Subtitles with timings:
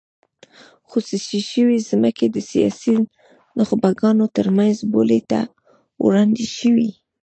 [0.89, 2.95] خصوصي شوې ځمکې د سیاسي
[3.57, 5.39] نخبګانو ترمنځ بولۍ ته
[6.05, 6.89] وړاندې شوې.